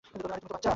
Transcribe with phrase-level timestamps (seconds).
[0.07, 0.69] আরে, তুমি তো বাচ্চা।